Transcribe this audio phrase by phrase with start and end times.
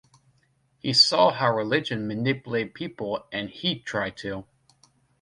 [0.79, 4.47] He saw how religion manipulated people and he tried to